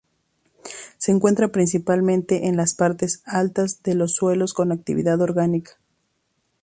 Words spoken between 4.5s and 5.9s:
con actividad orgánica.